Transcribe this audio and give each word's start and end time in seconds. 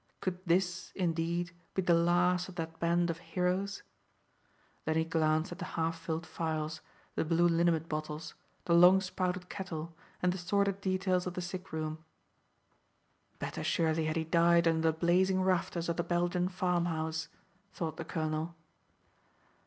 Could 0.19 0.39
this, 0.47 0.91
indeed, 0.95 1.51
be 1.75 1.83
the 1.83 1.93
last 1.93 2.49
of 2.49 2.55
that 2.55 2.79
band 2.79 3.11
of 3.11 3.19
heroes? 3.19 3.83
Then 4.85 4.95
he 4.97 5.03
glanced 5.05 5.51
at 5.51 5.59
the 5.59 5.63
half 5.77 5.99
filled 5.99 6.25
phials, 6.25 6.81
the 7.13 7.23
blue 7.23 7.47
liniment 7.47 7.87
bottles, 7.87 8.33
the 8.65 8.73
long 8.73 8.99
spouted 8.99 9.47
kettle, 9.47 9.95
and 10.19 10.33
the 10.33 10.39
sordid 10.39 10.81
details 10.81 11.27
of 11.27 11.35
the 11.35 11.39
sick 11.41 11.71
room. 11.71 12.03
"Better, 13.37 13.63
surely, 13.63 14.05
had 14.05 14.15
he 14.15 14.23
died 14.23 14.67
under 14.67 14.91
the 14.91 14.97
blazing 14.97 15.43
rafters 15.43 15.87
of 15.87 15.97
the 15.97 16.03
Belgian 16.03 16.49
farmhouse," 16.49 17.27
thought 17.71 17.97
the 17.97 18.03
colonel. 18.03 18.55